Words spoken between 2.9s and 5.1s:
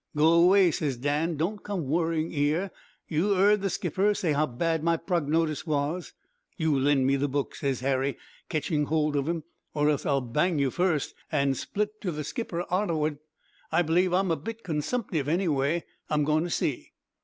you 'eard the skipper say how bad my